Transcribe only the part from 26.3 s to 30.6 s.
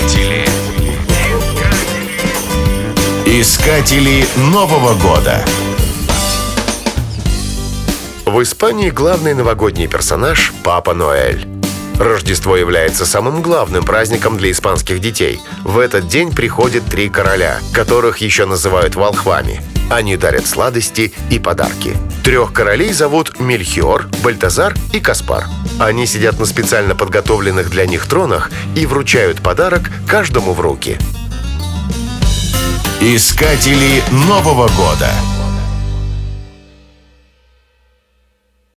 на специально подготовленных для них тронах и вручают подарок каждому в